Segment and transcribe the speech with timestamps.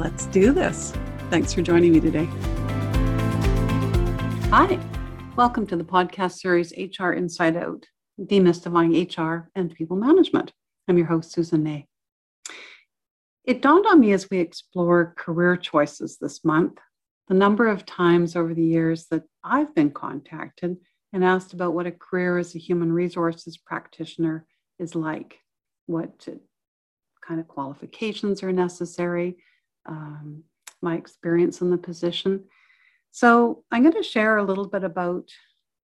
[0.00, 0.94] Let's do this.
[1.28, 2.24] Thanks for joining me today.
[4.48, 4.80] Hi,
[5.36, 7.84] welcome to the podcast series HR Inside Out
[8.18, 10.54] Demystifying HR and People Management.
[10.88, 11.86] I'm your host, Susan Ney.
[13.44, 16.78] It dawned on me as we explore career choices this month
[17.28, 20.78] the number of times over the years that I've been contacted
[21.12, 24.46] and asked about what a career as a human resources practitioner
[24.78, 25.40] is like,
[25.84, 26.26] what
[27.20, 29.36] kind of qualifications are necessary,
[29.86, 30.44] um,
[30.82, 32.44] my experience in the position.
[33.10, 35.30] So, I'm going to share a little bit about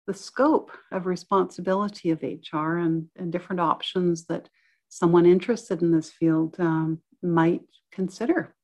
[0.08, 4.50] the scope of responsibility of HR and, and different options that
[4.90, 8.56] someone interested in this field um, might consider.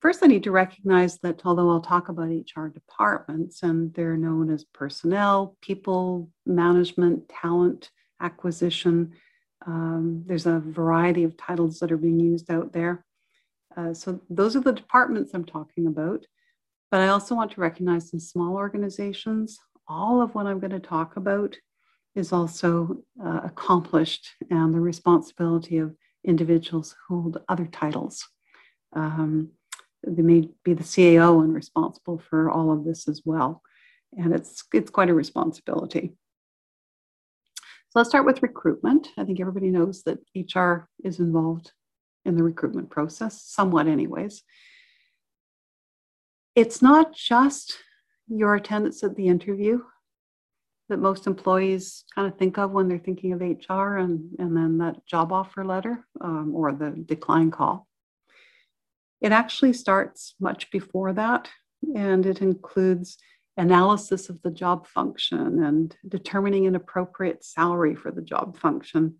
[0.00, 4.50] First, I need to recognize that although I'll talk about HR departments and they're known
[4.50, 7.88] as personnel, people management, talent
[8.20, 9.12] acquisition,
[9.64, 13.04] um, there's a variety of titles that are being used out there.
[13.76, 16.26] Uh, so those are the departments I'm talking about.
[16.90, 20.80] But I also want to recognize some small organizations, all of what I'm going to
[20.80, 21.56] talk about
[22.14, 25.94] is also uh, accomplished and the responsibility of
[26.24, 28.28] individuals who hold other titles.
[28.92, 29.52] Um,
[30.06, 33.62] they may be the CAO and responsible for all of this as well.
[34.12, 36.12] And it's, it's quite a responsibility.
[37.88, 39.08] So let's start with recruitment.
[39.16, 41.72] I think everybody knows that HR is involved
[42.24, 44.42] in the recruitment process, somewhat, anyways.
[46.54, 47.78] It's not just
[48.28, 49.82] your attendance at the interview
[50.88, 54.78] that most employees kind of think of when they're thinking of HR and, and then
[54.78, 57.86] that job offer letter um, or the decline call.
[59.20, 61.48] It actually starts much before that,
[61.94, 63.16] and it includes
[63.56, 69.16] analysis of the job function and determining an appropriate salary for the job function,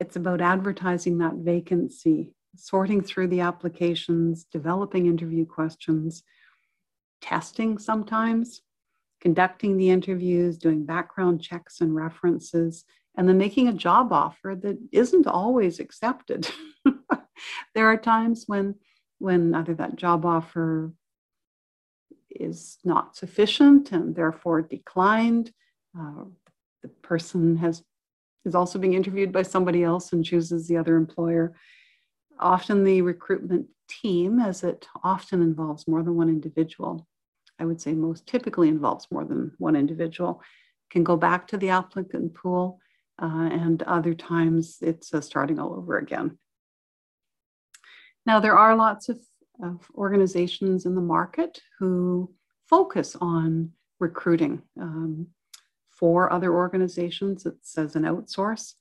[0.00, 6.22] it's about advertising that vacancy, sorting through the applications, developing interview questions,
[7.20, 8.62] testing sometimes,
[9.20, 12.84] conducting the interviews, doing background checks and references,
[13.16, 16.48] and then making a job offer that isn't always accepted.
[17.74, 18.74] there are times when
[19.20, 20.92] when either that job offer
[22.30, 25.52] is not sufficient and therefore declined.
[25.98, 26.24] Uh,
[26.82, 27.82] the person has
[28.48, 31.54] is also being interviewed by somebody else and chooses the other employer.
[32.40, 37.06] Often the recruitment team, as it often involves more than one individual,
[37.60, 40.42] I would say most typically involves more than one individual,
[40.90, 42.80] can go back to the applicant pool,
[43.20, 46.38] uh, and other times it's uh, starting all over again.
[48.24, 49.18] Now, there are lots of,
[49.62, 52.32] of organizations in the market who
[52.68, 54.62] focus on recruiting.
[54.80, 55.28] Um,
[55.98, 57.44] for other organizations.
[57.46, 58.74] It's says an outsource.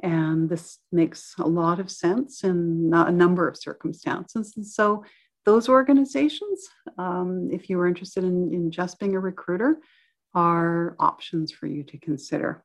[0.00, 4.54] And this makes a lot of sense in a number of circumstances.
[4.56, 5.04] And so,
[5.46, 9.78] those organizations, um, if you are interested in, in just being a recruiter,
[10.34, 12.62] are options for you to consider.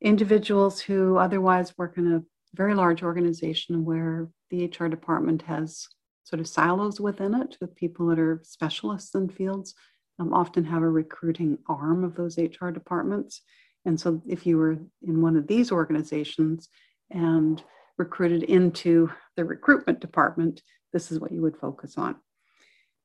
[0.00, 2.22] Individuals who otherwise work in a
[2.54, 5.86] very large organization where the HR department has
[6.24, 9.74] sort of silos within it with people that are specialists in fields
[10.18, 13.42] um, often have a recruiting arm of those HR departments.
[13.84, 16.68] And so if you were in one of these organizations
[17.10, 17.62] and
[17.96, 20.62] recruited into the recruitment department,
[20.92, 22.16] this is what you would focus on.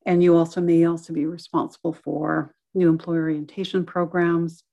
[0.06, 4.64] And you also may also be responsible for new employee orientation programs,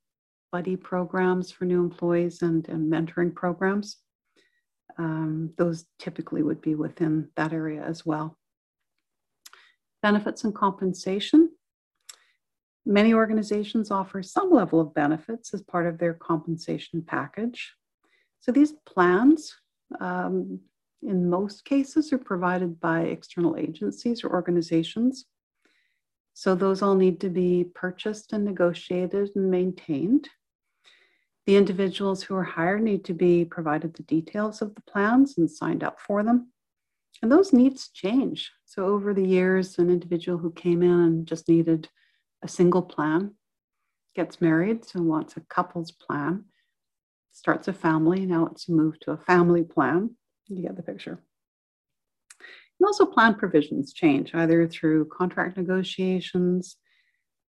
[0.51, 3.99] buddy programs for new employees, and, and mentoring programs.
[4.99, 8.37] Um, those typically would be within that area as well.
[10.03, 11.51] Benefits and compensation.
[12.87, 17.75] Many organizations offer some level of benefits as part of their compensation package.
[18.41, 19.55] So these plans
[20.01, 20.61] um,
[21.03, 25.27] in most cases, are provided by external agencies or organizations.
[26.35, 30.29] So those all need to be purchased and negotiated and maintained.
[31.47, 35.51] The individuals who are hired need to be provided the details of the plans and
[35.51, 36.53] signed up for them.
[37.23, 38.51] And those needs change.
[38.65, 41.89] So over the years, an individual who came in and just needed
[42.43, 43.35] a single plan
[44.15, 46.45] gets married, so wants a couple's plan,
[47.33, 50.17] starts a family, now it's moved to a family plan.
[50.49, 51.23] You get the picture.
[52.81, 56.77] And also, plan provisions change either through contract negotiations,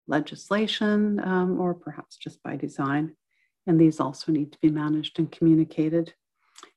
[0.06, 3.16] legislation, um, or perhaps just by design.
[3.66, 6.12] And these also need to be managed and communicated.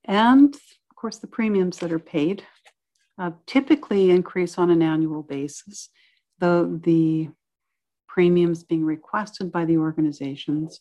[0.05, 2.43] And of course, the premiums that are paid
[3.17, 5.89] uh, typically increase on an annual basis,
[6.39, 7.29] though the
[8.15, 10.79] premiums being requested by the organizations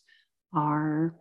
[0.53, 1.13] are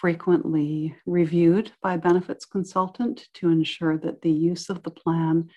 [0.00, 5.48] frequently reviewed by benefits consultant to ensure that the use of the plan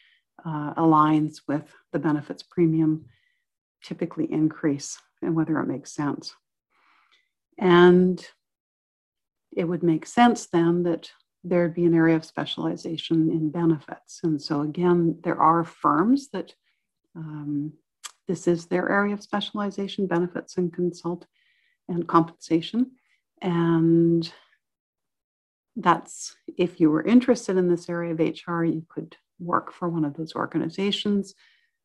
[0.46, 3.06] uh, aligns with the benefits premium
[3.84, 6.36] typically increase and whether it makes sense.
[7.58, 8.24] And
[9.52, 11.10] it would make sense then that
[11.44, 14.20] there'd be an area of specialization in benefits.
[14.22, 16.54] And so, again, there are firms that
[17.16, 17.74] um,
[18.28, 21.26] this is their area of specialization benefits and consult
[21.88, 22.92] and compensation.
[23.42, 24.32] And
[25.76, 30.04] that's if you were interested in this area of HR, you could work for one
[30.04, 31.36] of those organizations.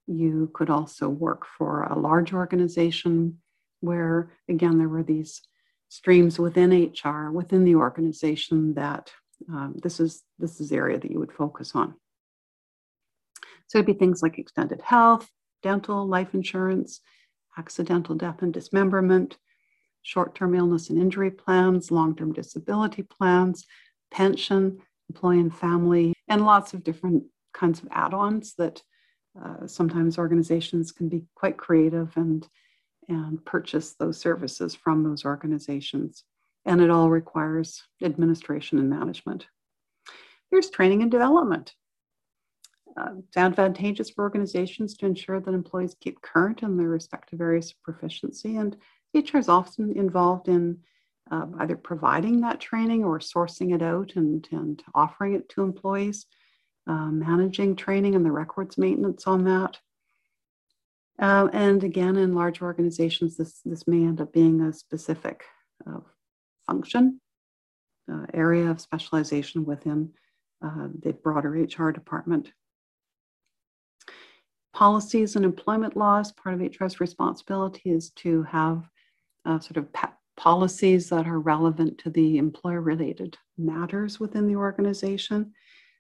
[0.06, 3.38] You could also work for a large organization
[3.81, 5.43] where, again, there were these
[5.88, 9.11] streams within HR, within the organization that
[9.49, 11.95] um, this is this is the area that you would focus on.
[13.67, 15.29] So it'd be things like extended health,
[15.62, 17.00] dental, life insurance,
[17.59, 19.37] accidental death and dismemberment,
[20.03, 23.67] short-term illness and injury plans, long-term disability plans,
[24.11, 24.79] pension,
[25.09, 28.82] employee and family, and lots of different kinds of add-ons that
[29.43, 32.49] uh, sometimes organizations can be quite creative and
[33.09, 36.23] and purchase those services from those organizations
[36.64, 39.47] and it all requires administration and management.
[40.50, 41.75] There's training and development.
[42.97, 47.71] Uh, it's advantageous for organizations to ensure that employees keep current in their respective areas
[47.71, 48.77] of proficiency, and
[49.15, 50.79] HR is often involved in
[51.31, 56.27] uh, either providing that training or sourcing it out and, and offering it to employees,
[56.87, 59.79] uh, managing training and the records maintenance on that.
[61.19, 65.45] Uh, and again, in large organizations, this, this may end up being a specific
[65.87, 66.00] uh,
[66.67, 67.21] function,
[68.12, 70.11] uh, area of specialization within
[70.65, 72.53] uh, the broader HR department.
[74.73, 78.89] Policies and employment laws, part of HR's responsibility is to have
[79.45, 79.89] uh, sort of
[80.37, 85.53] policies that are relevant to the employer related matters within the organization.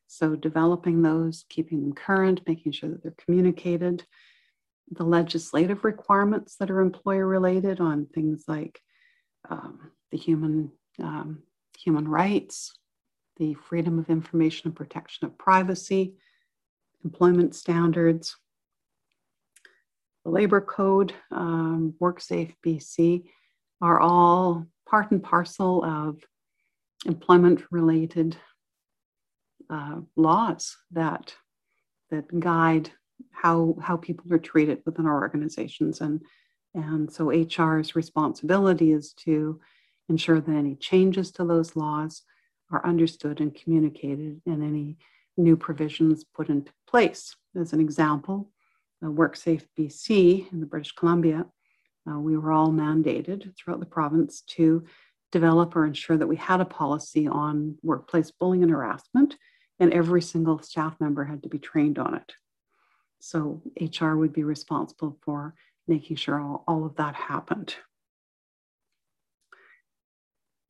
[0.06, 4.04] So, developing those, keeping them current, making sure that they're communicated.
[4.90, 8.80] The legislative requirements that are employer related on things like
[9.48, 11.42] um, the human, um,
[11.78, 12.74] human rights,
[13.38, 16.14] the freedom of information and protection of privacy,
[17.04, 18.36] employment standards,
[20.24, 23.24] the labor code, um, WorkSafe BC
[23.80, 26.18] are all part and parcel of
[27.06, 28.36] employment related
[29.70, 31.34] uh, laws that
[32.10, 32.90] that guide
[33.30, 36.20] how how people are treated within our organizations and
[36.74, 39.60] and so HR's responsibility is to
[40.08, 42.22] ensure that any changes to those laws
[42.70, 44.96] are understood and communicated and any
[45.36, 47.34] new provisions put into place.
[47.58, 48.50] As an example,
[49.02, 51.46] uh, WorkSafe BC in the British Columbia,
[52.10, 54.84] uh, we were all mandated throughout the province to
[55.30, 59.36] develop or ensure that we had a policy on workplace bullying and harassment,
[59.80, 62.32] and every single staff member had to be trained on it.
[63.20, 65.54] So HR would be responsible for
[65.86, 67.74] making sure all, all of that happened.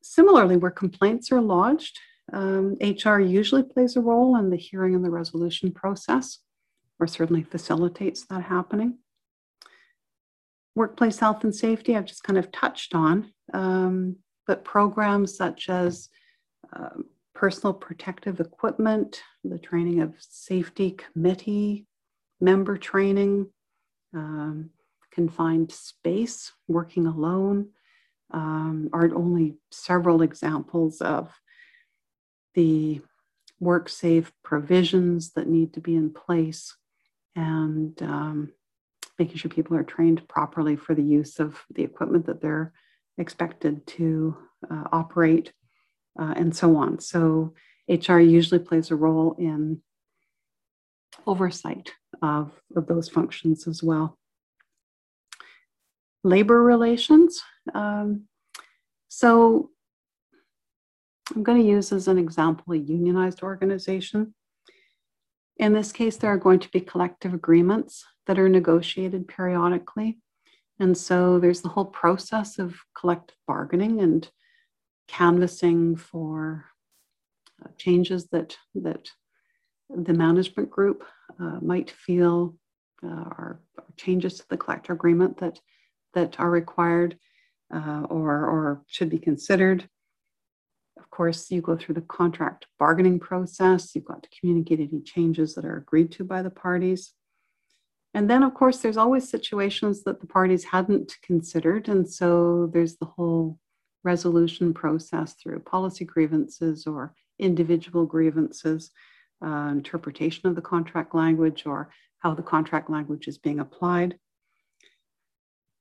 [0.01, 1.99] Similarly, where complaints are lodged,
[2.31, 6.39] um, HR usually plays a role in the hearing and the resolution process,
[7.03, 8.97] or certainly facilitates that happening.
[10.73, 14.15] Workplace health and safety, I've just kind of touched on, um,
[14.47, 16.07] but programs such as
[16.71, 17.01] uh,
[17.35, 21.85] personal protective equipment, the training of safety committee
[22.39, 23.47] member training,
[24.13, 24.69] um,
[25.11, 27.67] confined space, working alone,
[28.31, 31.33] um, are only several examples of
[32.55, 33.01] the
[33.59, 36.75] work safe provisions that need to be in place
[37.35, 38.51] and um,
[39.19, 42.73] making sure people are trained properly for the use of the equipment that they're
[43.17, 44.35] expected to
[44.69, 45.53] uh, operate
[46.19, 46.99] uh, and so on.
[46.99, 47.53] So
[47.87, 49.81] HR usually plays a role in
[51.27, 54.17] oversight of, of those functions as well.
[56.23, 57.41] Labor relations.
[57.73, 58.23] Um,
[59.09, 59.69] so
[61.35, 64.33] I'm going to use as an example a unionized organization.
[65.57, 70.17] In this case, there are going to be collective agreements that are negotiated periodically.
[70.79, 74.27] And so there's the whole process of collective bargaining and
[75.07, 76.65] canvassing for
[77.63, 79.11] uh, changes that, that
[79.89, 81.03] the management group
[81.39, 82.55] uh, might feel
[83.03, 83.61] uh, are,
[83.97, 85.59] changes to the collective agreement that,
[86.13, 87.17] that are required
[87.73, 89.87] uh, or, or should be considered.
[91.13, 93.93] Course, you go through the contract bargaining process.
[93.93, 97.13] You've got to communicate any changes that are agreed to by the parties.
[98.15, 101.87] And then, of course, there's always situations that the parties hadn't considered.
[101.87, 103.59] And so there's the whole
[104.03, 108.89] resolution process through policy grievances or individual grievances,
[109.45, 114.17] uh, interpretation of the contract language or how the contract language is being applied.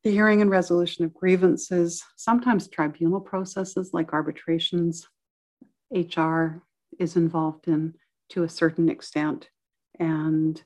[0.05, 5.09] The hearing and resolution of grievances, sometimes tribunal processes like arbitrations,
[5.93, 6.63] HR
[6.99, 7.95] is involved in
[8.31, 9.49] to a certain extent.
[9.99, 10.63] And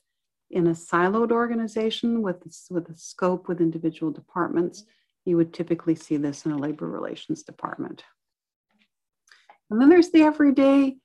[0.51, 4.85] in a siloed organization with, with a scope with individual departments,
[5.25, 8.05] you would typically see this in a labor relations department.
[9.71, 10.97] And then there's the everyday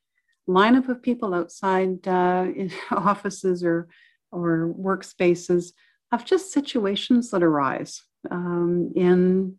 [0.47, 2.47] lineup of people outside uh,
[2.91, 3.87] offices or,
[4.31, 5.73] or workspaces
[6.11, 9.57] of just situations that arise um, in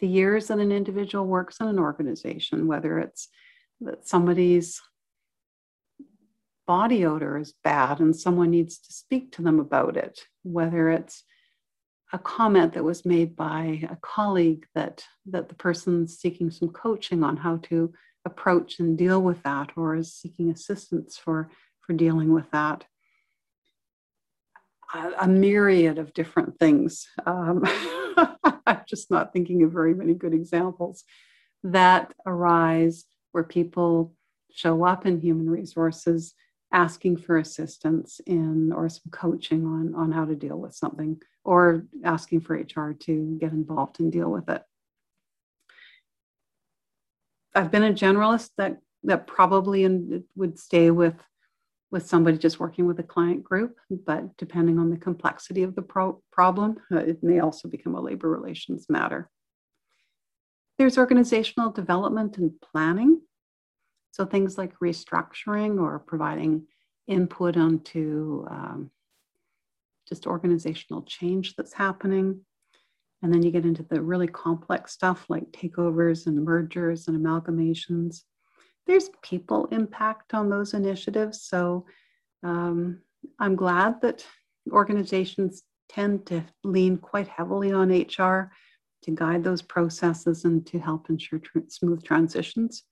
[0.00, 3.28] the years that an individual works in an organization, whether it's
[3.84, 4.80] that somebody's
[6.66, 11.24] body odor is bad and someone needs to speak to them about it, whether it's
[12.12, 17.24] a comment that was made by a colleague that that the person's seeking some coaching
[17.24, 17.92] on how to
[18.24, 22.84] approach and deal with that or is seeking assistance for for dealing with that.
[24.94, 27.08] A, myriad of different things.
[27.24, 27.64] Um,
[28.66, 31.04] i'm just not thinking of very many good examples
[31.64, 34.14] that arise where people
[34.52, 36.34] show up in human resources
[36.72, 41.84] asking for assistance in or some coaching on, on how to deal with something or
[42.04, 44.62] asking for HR to get involved and deal with it.
[47.54, 51.16] I've been a generalist that that probably in, would stay with
[51.90, 55.82] with somebody just working with a client group, but depending on the complexity of the
[55.82, 59.28] pro- problem, uh, it may also become a labor relations matter.
[60.82, 63.20] There's organizational development and planning.
[64.10, 66.66] So things like restructuring or providing
[67.06, 68.90] input onto um,
[70.08, 72.40] just organizational change that's happening.
[73.22, 78.22] And then you get into the really complex stuff like takeovers and mergers and amalgamations.
[78.88, 81.42] There's people impact on those initiatives.
[81.42, 81.86] So
[82.42, 83.02] um,
[83.38, 84.26] I'm glad that
[84.72, 88.50] organizations tend to lean quite heavily on HR
[89.02, 92.84] to guide those processes and to help ensure tr- smooth transitions.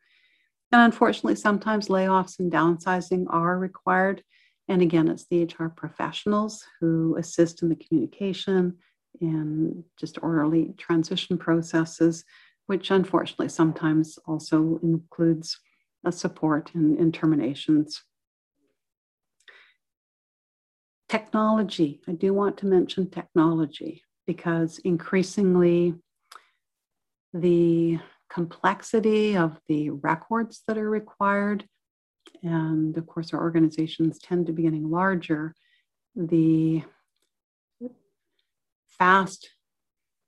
[0.73, 4.23] And unfortunately, sometimes layoffs and downsizing are required.
[4.69, 8.79] And again, it's the HR professionals who assist in the communication
[9.21, 12.25] and just orderly transition processes,
[12.67, 15.59] which unfortunately sometimes also includes
[16.05, 18.03] a support in, in terminations.
[21.09, 25.95] Technology, I do want to mention technology because increasingly
[27.33, 27.99] the
[28.29, 31.65] complexity of the records that are required,
[32.43, 35.55] and of course, our organizations tend to be getting larger,
[36.15, 36.83] the
[38.99, 39.51] fast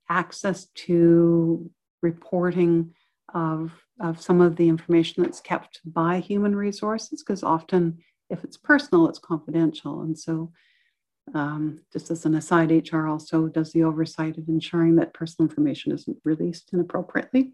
[0.09, 1.69] access to
[2.01, 2.93] reporting
[3.33, 8.57] of, of some of the information that's kept by human resources, because often if it's
[8.57, 10.01] personal, it's confidential.
[10.01, 10.51] And so
[11.33, 15.91] um, just as an aside, HR also does the oversight of ensuring that personal information
[15.91, 17.53] isn't released inappropriately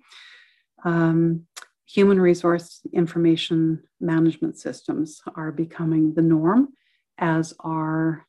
[0.84, 1.46] um,
[1.86, 6.70] human resource information management systems are becoming the norm,
[7.18, 8.26] as are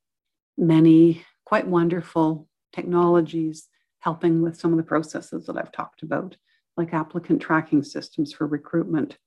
[0.56, 3.68] many quite wonderful technologies
[4.00, 6.37] helping with some of the processes that I've talked about,
[6.76, 9.18] like applicant tracking systems for recruitment.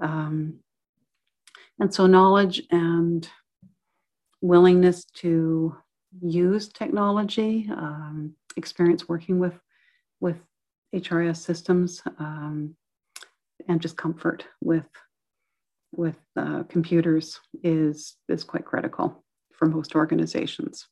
[0.00, 0.60] Um,
[1.78, 3.28] and so, knowledge and
[4.40, 5.76] willingness to
[6.20, 9.58] use technology, um, experience working with,
[10.20, 10.38] with
[10.94, 12.74] HRIS systems um,
[13.68, 14.86] and just comfort with
[15.92, 20.86] with uh, computers is is quite critical for most organizations.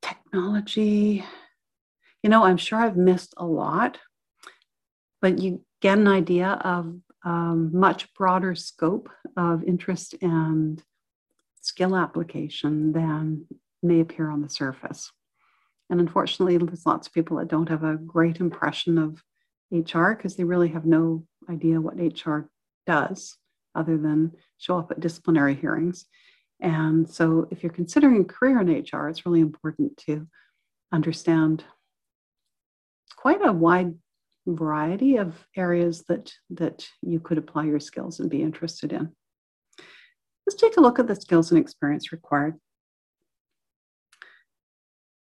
[0.00, 1.24] Technology,
[2.22, 3.98] you know, I'm sure I've missed a lot,
[5.20, 10.82] but you get an idea of um, much broader scope of interest and
[11.60, 13.46] skill application than
[13.82, 15.10] may appear on the surface.
[15.90, 19.22] And unfortunately, there's lots of people that don't have a great impression of
[19.70, 22.48] HR because they really have no idea what HR
[22.86, 23.36] does
[23.74, 26.06] other than show up at disciplinary hearings.
[26.60, 30.26] And so, if you're considering a career in HR, it's really important to
[30.92, 31.64] understand
[33.16, 33.94] quite a wide
[34.46, 39.10] variety of areas that, that you could apply your skills and be interested in.
[40.46, 42.58] Let's take a look at the skills and experience required.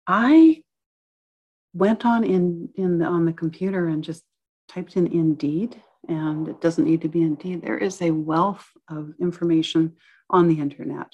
[0.07, 0.63] I
[1.73, 4.23] went on in, in the, on the computer and just
[4.69, 7.61] typed in Indeed, and it doesn't need to be Indeed.
[7.61, 9.93] There is a wealth of information
[10.29, 11.13] on the internet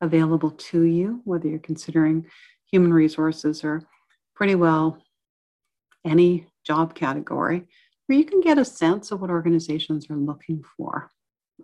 [0.00, 2.26] available to you, whether you're considering
[2.70, 3.82] human resources or
[4.34, 4.98] pretty well
[6.04, 7.66] any job category,
[8.06, 11.10] where you can get a sense of what organizations are looking for,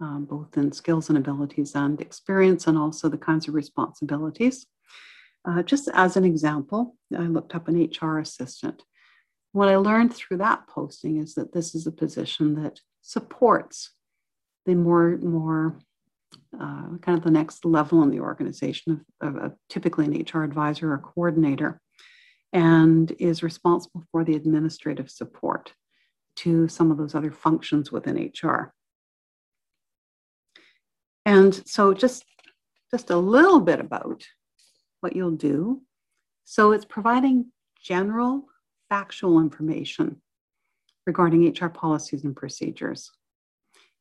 [0.01, 4.67] um, both in skills and abilities and experience, and also the kinds of responsibilities.
[5.45, 8.83] Uh, just as an example, I looked up an HR assistant.
[9.53, 13.91] What I learned through that posting is that this is a position that supports
[14.65, 15.79] the more, more
[16.59, 20.45] uh, kind of the next level in the organization of, of, of typically an HR
[20.45, 21.82] advisor or coordinator
[22.53, 25.73] and is responsible for the administrative support
[26.37, 28.75] to some of those other functions within HR.
[31.25, 32.25] And so just,
[32.91, 34.25] just a little bit about
[35.01, 35.83] what you'll do.
[36.45, 38.47] So it's providing general
[38.89, 40.21] factual information
[41.07, 43.11] regarding HR policies and procedures.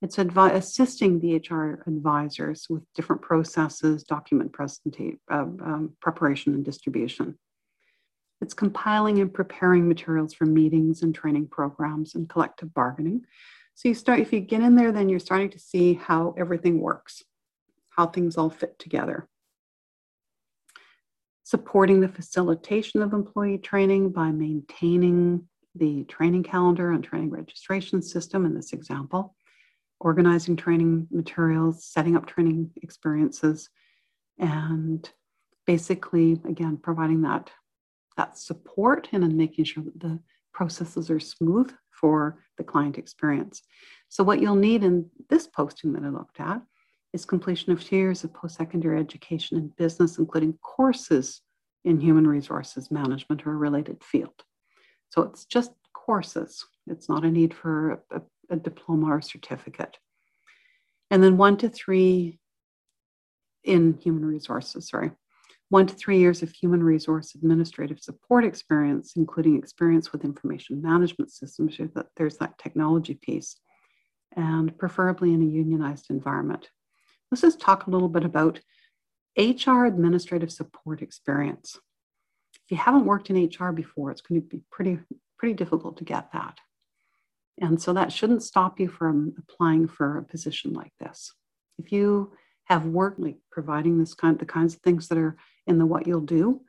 [0.01, 6.65] It's advi- assisting the HR advisors with different processes, document presentation, uh, um, preparation, and
[6.65, 7.37] distribution.
[8.41, 13.25] It's compiling and preparing materials for meetings and training programs and collective bargaining.
[13.75, 16.81] So you start, if you get in there, then you're starting to see how everything
[16.81, 17.23] works,
[17.89, 19.27] how things all fit together.
[21.43, 28.45] Supporting the facilitation of employee training by maintaining the training calendar and training registration system
[28.45, 29.35] in this example,
[29.99, 33.69] organizing training materials, setting up training experiences,
[34.37, 35.09] and
[35.65, 37.51] basically, again, providing that
[38.17, 40.19] that support and in making sure that the
[40.53, 43.61] processes are smooth for the client experience.
[44.09, 46.61] So what you'll need in this posting that I looked at
[47.13, 51.41] is completion of two years of post-secondary education in business, including courses
[51.83, 54.43] in human resources management or a related field.
[55.09, 56.65] So it's just courses.
[56.87, 59.97] It's not a need for a, a diploma or certificate.
[61.09, 62.39] And then one to three
[63.63, 65.11] in human resources, sorry
[65.71, 71.31] one to three years of human resource administrative support experience, including experience with information management
[71.31, 73.55] systems, So that there's that technology piece,
[74.35, 76.69] and preferably in a unionized environment.
[77.31, 78.59] Let's just talk a little bit about
[79.37, 81.79] HR administrative support experience.
[82.65, 84.99] If you haven't worked in HR before, it's going to be pretty,
[85.39, 86.57] pretty difficult to get that.
[87.61, 91.33] And so that shouldn't stop you from applying for a position like this.
[91.77, 92.33] If you
[92.65, 96.07] have worked like providing this kind the kinds of things that are in the what
[96.07, 96.61] you'll do,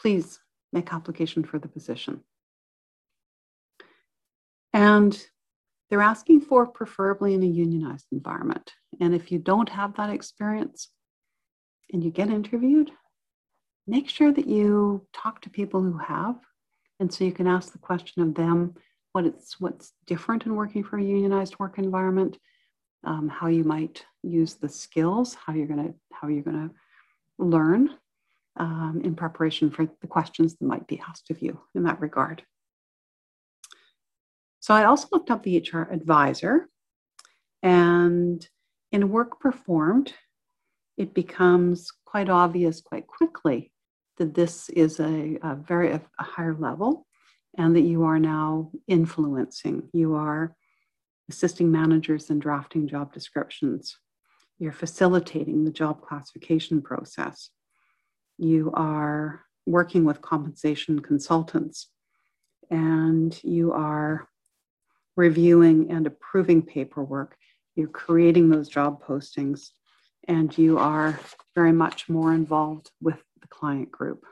[0.00, 0.38] please
[0.72, 2.20] make application for the position.
[4.72, 5.20] And
[5.90, 8.72] they're asking for preferably in a unionized environment.
[9.00, 10.88] And if you don't have that experience
[11.92, 12.90] and you get interviewed,
[13.86, 16.36] make sure that you talk to people who have.
[16.98, 18.74] And so you can ask the question of them
[19.12, 22.38] what it's what's different in working for a unionized work environment
[23.04, 26.70] um, how you might use the skills, how you're to how you're to
[27.38, 27.90] learn
[28.56, 32.42] um, in preparation for the questions that might be asked of you in that regard.
[34.60, 36.68] So I also looked up the HR advisor,
[37.62, 38.46] and
[38.92, 40.12] in work performed,
[40.96, 43.72] it becomes quite obvious quite quickly
[44.18, 47.06] that this is a, a very a higher level
[47.56, 49.88] and that you are now influencing.
[49.92, 50.54] You are
[51.28, 53.96] assisting managers in drafting job descriptions.
[54.58, 57.50] You're facilitating the job classification process.
[58.38, 61.88] You are working with compensation consultants
[62.70, 64.28] and you are
[65.16, 67.36] reviewing and approving paperwork.
[67.76, 69.68] You're creating those job postings
[70.28, 71.18] and you are
[71.54, 74.24] very much more involved with the client group.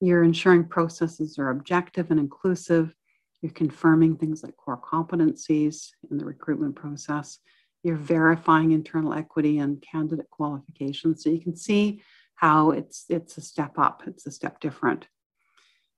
[0.00, 2.94] You're ensuring processes are objective and inclusive
[3.42, 7.38] you're confirming things like core competencies in the recruitment process.
[7.82, 11.24] You're verifying internal equity and candidate qualifications.
[11.24, 12.02] So you can see
[12.42, 15.06] how it's, it's a step up, it's a step different.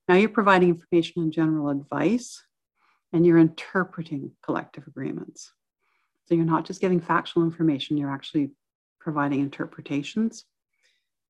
[0.07, 2.43] Now you're providing information and general advice.
[3.15, 5.53] and you're interpreting collective agreements.
[6.27, 8.51] So you're not just giving factual information, you're actually
[9.01, 10.45] providing interpretations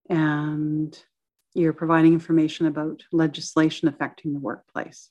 [0.09, 0.99] and
[1.53, 5.11] you're providing information about legislation affecting the workplace.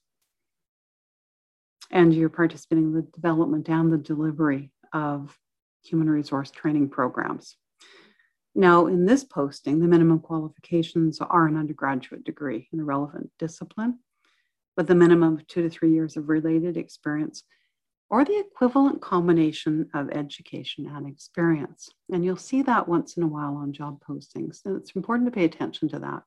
[1.91, 5.37] And you're participating in the development and the delivery of
[5.83, 7.55] human resource training programs.
[8.55, 13.99] Now, in this posting, the minimum qualifications are an undergraduate degree in a relevant discipline
[14.77, 17.43] with a minimum of two to three years of related experience
[18.09, 21.89] or the equivalent combination of education and experience.
[22.11, 24.59] And you'll see that once in a while on job postings.
[24.65, 26.21] And it's important to pay attention to that.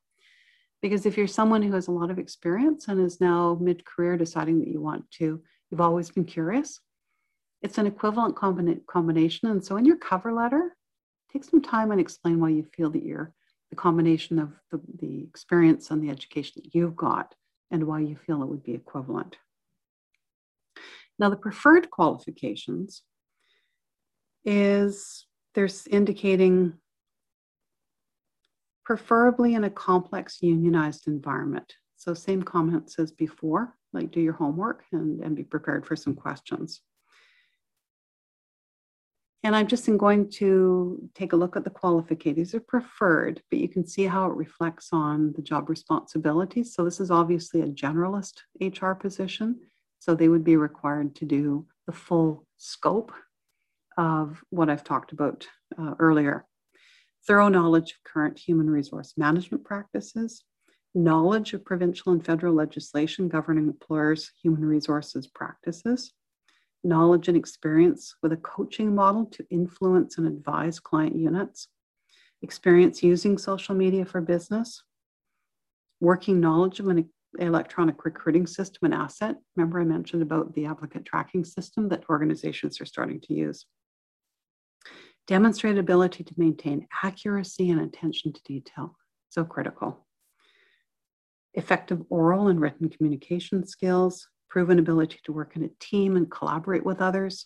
[0.83, 4.17] Because if you're someone who has a lot of experience and is now mid career
[4.17, 6.81] deciding that you want to, you've always been curious,
[7.63, 9.49] it's an equivalent combina- combination.
[9.49, 10.77] And so in your cover letter,
[11.37, 13.33] take some time and explain why you feel that you're
[13.71, 17.35] the combination of the, the experience and the education that you've got
[17.71, 19.37] and why you feel it would be equivalent.
[21.19, 23.03] Now, the preferred qualifications
[24.45, 26.75] is there's indicating
[28.85, 31.71] preferably in a complex unionized environment.
[31.97, 36.15] So same comments as before, like do your homework and, and be prepared for some
[36.15, 36.83] questions.
[39.45, 42.37] And I'm just going to take a look at the qualifications.
[42.37, 46.75] These are preferred, but you can see how it reflects on the job responsibilities.
[46.75, 49.61] So this is obviously a generalist HR position.
[50.01, 53.13] So they would be required to do the full scope
[53.97, 55.47] of what I've talked about
[55.79, 56.45] uh, earlier.
[57.27, 60.45] Thorough knowledge of current human resource management practices,
[60.95, 66.13] knowledge of provincial and federal legislation governing employers' human resources practices,
[66.85, 71.69] knowledge and experience with a coaching model to influence and advise client units,
[72.43, 74.83] experience using social media for business,
[76.01, 77.09] working knowledge of an
[77.39, 79.37] electronic recruiting system and asset.
[79.57, 83.67] Remember, I mentioned about the applicant tracking system that organizations are starting to use.
[85.27, 88.97] Demonstrate ability to maintain accuracy and attention to detail,
[89.29, 90.07] so critical.
[91.55, 96.83] Effective oral and written communication skills, proven ability to work in a team and collaborate
[96.83, 97.45] with others,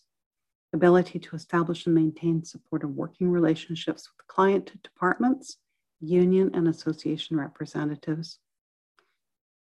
[0.72, 5.56] ability to establish and maintain supportive working relationships with client departments,
[5.98, 8.38] union and association representatives,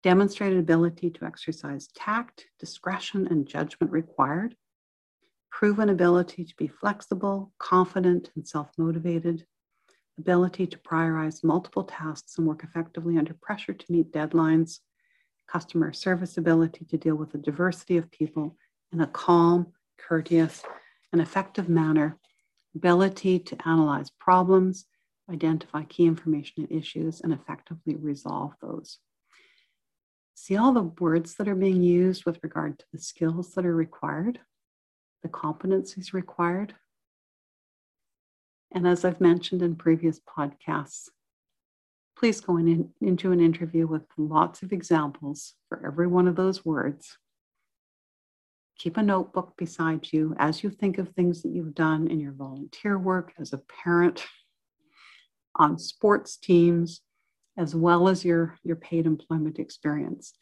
[0.03, 4.55] demonstrated ability to exercise tact, discretion, and judgment required,
[5.51, 9.47] proven ability to be flexible, confident, and self motivated,
[10.19, 14.81] ability to prioritize multiple tasks and work effectively under pressure to meet deadlines,
[15.49, 18.57] customer service ability to deal with a diversity of people
[18.93, 20.63] in a calm, courteous,
[21.13, 22.19] and effective manner,
[22.75, 24.87] ability to analyze problems,
[25.31, 28.99] identify key information and issues, and effectively resolve those
[30.39, 33.75] see all the words that are being used with regard to the skills that are
[33.75, 34.39] required,
[35.23, 36.75] the competencies required.
[38.73, 41.09] And as I've mentioned in previous podcasts,
[42.19, 46.65] please go in, into an interview with lots of examples for every one of those
[46.65, 47.17] words.
[48.79, 52.33] Keep a notebook beside you as you think of things that you've done in your
[52.33, 54.25] volunteer work as a parent,
[55.57, 57.01] on sports teams,
[57.57, 60.35] as well as your, your paid employment experience.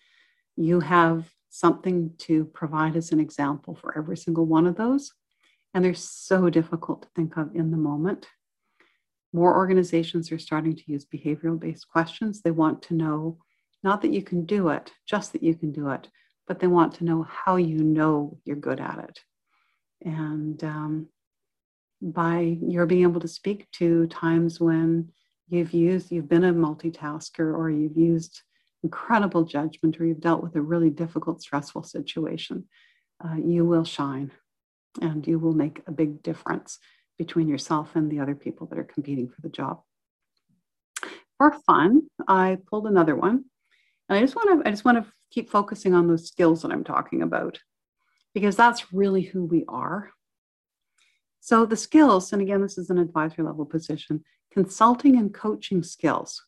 [0.56, 5.12] You have something to provide as an example for every single one of those.
[5.72, 8.26] And they're so difficult to think of in the moment.
[9.36, 12.40] More organizations are starting to use behavioral based questions.
[12.40, 13.36] They want to know
[13.82, 16.08] not that you can do it, just that you can do it,
[16.48, 19.20] but they want to know how you know you're good at it.
[20.00, 21.08] And um,
[22.00, 25.10] by your being able to speak to times when
[25.50, 28.40] you've used, you've been a multitasker or you've used
[28.82, 32.64] incredible judgment or you've dealt with a really difficult, stressful situation,
[33.22, 34.30] uh, you will shine
[35.02, 36.78] and you will make a big difference
[37.18, 39.82] between yourself and the other people that are competing for the job.
[41.38, 43.44] For fun, I pulled another one.
[44.08, 46.70] And I just want to I just want to keep focusing on those skills that
[46.70, 47.58] I'm talking about
[48.34, 50.10] because that's really who we are.
[51.40, 56.44] So the skills, and again, this is an advisory level position, consulting and coaching skills,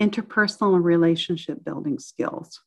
[0.00, 2.60] interpersonal and relationship building skills,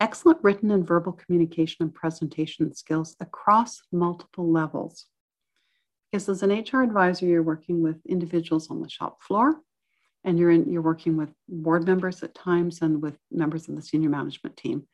[0.00, 5.06] excellent written and verbal communication and presentation skills across multiple levels.
[6.10, 9.60] Because as an HR advisor, you're working with individuals on the shop floor,
[10.24, 13.82] and you're in, you're working with board members at times and with members of the
[13.82, 14.86] senior management team.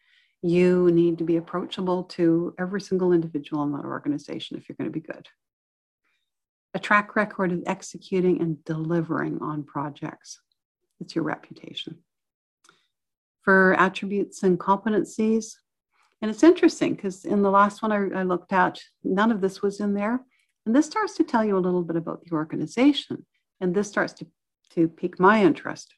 [0.43, 4.93] You need to be approachable to every single individual in that organization if you're going
[4.93, 5.27] to be good
[6.77, 10.41] a track record of executing and delivering on projects.
[11.01, 11.97] It's your reputation.
[13.41, 15.55] For attributes and competencies,
[16.21, 19.63] And it's interesting because in the last one I, I, looked at, none of this
[19.63, 20.21] was in there.
[20.67, 23.25] And this starts to tell you a little bit about the organization.
[23.61, 24.27] And this starts to,
[24.75, 25.95] to pique my interest.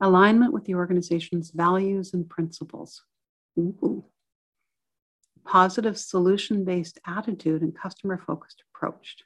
[0.00, 3.02] Alignment with the organization's values and principles.
[3.58, 4.04] Ooh.
[5.44, 9.16] Positive solution based attitude and customer focused approach.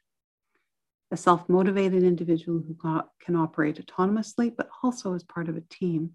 [1.10, 6.12] A self motivated individual who can operate autonomously, but also as part of a team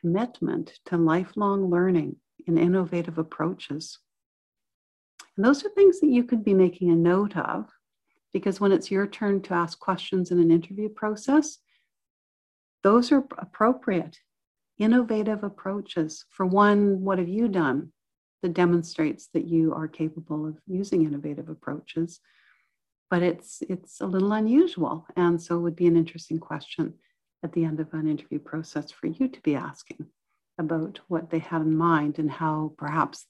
[0.00, 3.98] commitment to lifelong learning and innovative approaches.
[5.38, 7.70] And those are things that you could be making a note of
[8.32, 11.58] because when it's your turn to ask questions in an interview process,
[12.82, 14.18] those are appropriate,
[14.78, 16.24] innovative approaches.
[16.30, 17.92] For one, what have you done
[18.42, 22.18] that demonstrates that you are capable of using innovative approaches?
[23.08, 26.94] But it's it's a little unusual, and so it would be an interesting question
[27.44, 30.04] at the end of an interview process for you to be asking
[30.58, 33.24] about what they had in mind and how perhaps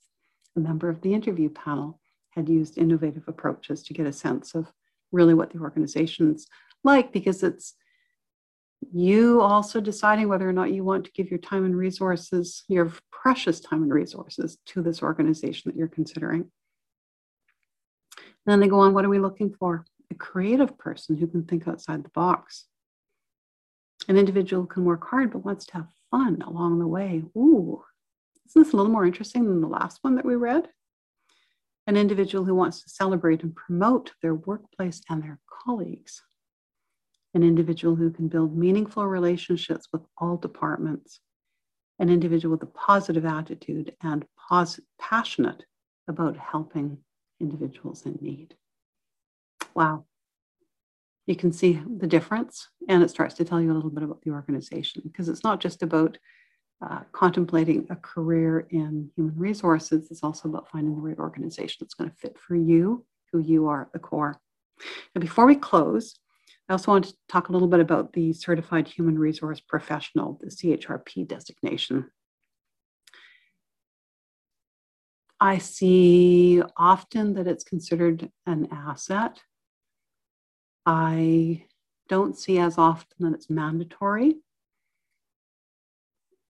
[0.58, 1.98] a member of the interview panel
[2.30, 4.70] had used innovative approaches to get a sense of
[5.12, 6.46] really what the organization's
[6.84, 7.74] like because it's
[8.92, 12.92] you also deciding whether or not you want to give your time and resources, your
[13.10, 16.50] precious time and resources to this organization that you're considering.
[18.46, 19.84] Then they go on, what are we looking for?
[20.12, 22.66] A creative person who can think outside the box
[24.06, 27.24] an individual can work hard but wants to have fun along the way.
[27.36, 27.82] Ooh,
[28.48, 30.68] isn't this a little more interesting than the last one that we read?
[31.86, 36.22] An individual who wants to celebrate and promote their workplace and their colleagues.
[37.34, 41.20] An individual who can build meaningful relationships with all departments.
[41.98, 45.64] An individual with a positive attitude and pos- passionate
[46.08, 46.98] about helping
[47.40, 48.54] individuals in need.
[49.74, 50.04] Wow,
[51.28, 54.22] you can see the difference and it starts to tell you a little bit about
[54.22, 56.16] the organization because it's not just about
[56.80, 61.94] uh, contemplating a career in human resources, is also about finding the right organization that's
[61.94, 64.40] going to fit for you, who you are at the core.
[65.14, 66.18] Now, before we close,
[66.68, 70.48] I also want to talk a little bit about the Certified Human Resource Professional, the
[70.48, 72.10] CHRP designation.
[75.40, 79.38] I see often that it's considered an asset
[80.88, 81.66] I
[82.08, 84.36] don't see as often that it's mandatory.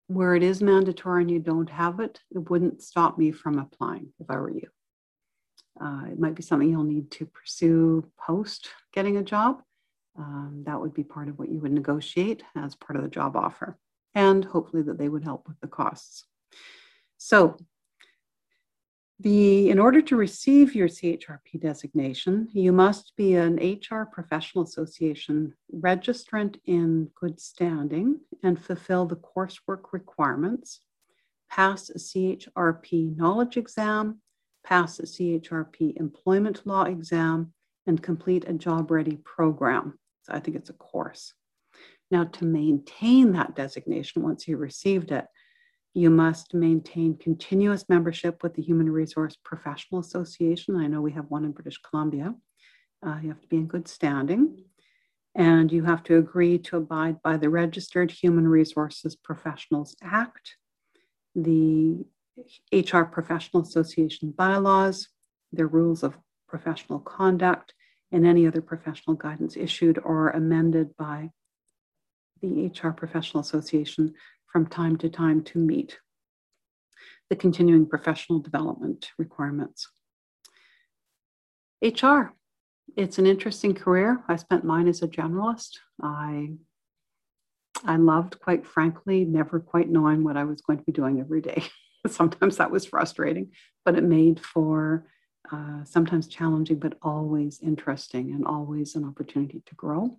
[0.08, 4.14] Where it is mandatory and you don't have it, it wouldn't stop me from applying
[4.20, 4.70] if I were you.
[5.80, 9.62] Uh, it might be something you'll need to pursue post getting a job.
[10.18, 13.36] Um, that would be part of what you would negotiate as part of the job
[13.36, 13.78] offer,
[14.16, 16.26] and hopefully that they would help with the costs.
[17.18, 17.58] So,
[19.20, 25.54] the, in order to receive your CHRP designation, you must be an HR Professional Association
[25.76, 30.82] registrant in good standing and fulfill the coursework requirements,
[31.50, 34.22] pass a CHRP knowledge exam,
[34.64, 37.54] pass a CHRP employment law exam,
[37.88, 39.98] and complete a job ready program.
[40.24, 41.34] So I think it's a course.
[42.12, 45.26] Now, to maintain that designation once you received it,
[45.94, 50.76] you must maintain continuous membership with the Human Resource Professional Association.
[50.76, 52.36] I know we have one in British Columbia.
[53.06, 54.64] Uh, you have to be in good standing.
[55.36, 60.56] And you have to agree to abide by the Registered Human Resources Professionals Act,
[61.36, 62.06] the
[62.72, 65.10] HR Professional Association bylaws,
[65.52, 67.74] their rules of professional conduct,
[68.12, 71.30] and any other professional guidance issued or amended by
[72.42, 74.14] the HR Professional Association
[74.58, 76.00] from time to time to meet
[77.30, 79.88] the continuing professional development requirements.
[81.80, 82.34] HR,
[82.96, 84.24] it's an interesting career.
[84.28, 85.78] I spent mine as a generalist.
[86.02, 86.54] I
[87.86, 91.42] I loved, quite frankly, never quite knowing what I was going to be doing every
[91.42, 91.64] day.
[92.08, 93.52] sometimes that was frustrating,
[93.86, 95.06] but it made for
[95.52, 100.18] uh, sometimes challenging, but always interesting and always an opportunity to grow.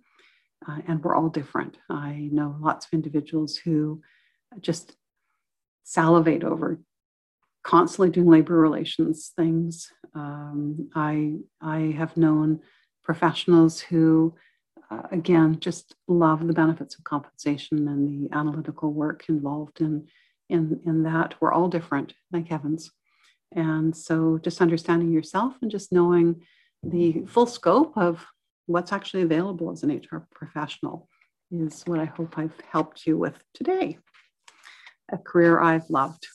[0.65, 1.77] Uh, and we're all different.
[1.89, 4.01] I know lots of individuals who
[4.61, 4.95] just
[5.83, 6.79] salivate over
[7.63, 9.91] constantly doing labor relations things.
[10.15, 12.61] Um, I I have known
[13.03, 14.35] professionals who,
[14.89, 20.07] uh, again, just love the benefits of compensation and the analytical work involved in
[20.49, 21.35] in in that.
[21.39, 22.91] We're all different, thank heavens,
[23.53, 26.41] and so just understanding yourself and just knowing
[26.81, 28.25] the full scope of
[28.65, 31.07] what's actually available as an HR professional
[31.51, 33.97] is what I hope I've helped you with today
[35.11, 36.27] a career I've loved.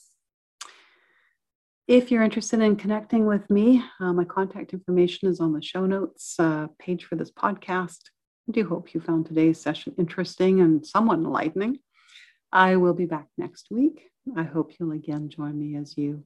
[1.86, 5.84] If you're interested in connecting with me, uh, my contact information is on the show
[5.84, 8.00] notes uh, page for this podcast.
[8.48, 11.78] I do hope you found today's session interesting and somewhat enlightening.
[12.52, 16.24] I will be back next week I hope you'll again join me as you,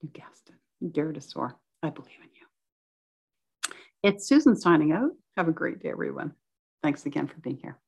[0.00, 1.56] you guessed it, dare to soar.
[1.82, 3.74] I believe in you.
[4.02, 5.10] It's Susan signing out.
[5.36, 6.32] Have a great day, everyone.
[6.82, 7.78] Thanks again for being here.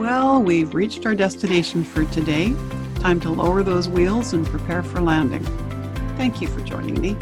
[0.00, 2.54] Well, we've reached our destination for today.
[3.00, 5.44] Time to lower those wheels and prepare for landing.
[6.16, 7.18] Thank you for joining me.